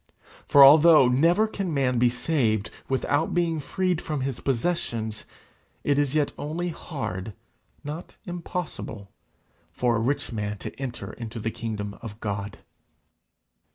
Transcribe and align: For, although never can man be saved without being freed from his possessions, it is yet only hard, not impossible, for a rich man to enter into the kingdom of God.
For, 0.47 0.63
although 0.63 1.07
never 1.07 1.47
can 1.47 1.71
man 1.75 1.99
be 1.99 2.09
saved 2.09 2.71
without 2.89 3.35
being 3.35 3.59
freed 3.59 4.01
from 4.01 4.21
his 4.21 4.39
possessions, 4.39 5.25
it 5.83 5.99
is 5.99 6.15
yet 6.15 6.33
only 6.39 6.69
hard, 6.69 7.35
not 7.83 8.15
impossible, 8.25 9.11
for 9.71 9.95
a 9.95 9.99
rich 9.99 10.31
man 10.31 10.57
to 10.57 10.73
enter 10.79 11.13
into 11.13 11.39
the 11.39 11.51
kingdom 11.51 11.99
of 12.01 12.19
God. 12.19 12.57